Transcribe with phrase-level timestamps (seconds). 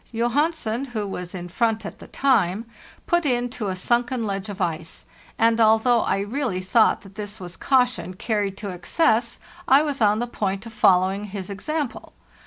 [0.11, 2.65] Johansen, who was in front at the time,
[3.05, 5.05] put in to asunken ledge of ice;
[5.37, 9.37] and although I really thought that this was caution carried to excess,
[9.67, 12.13] I was on the point of follow ing his example.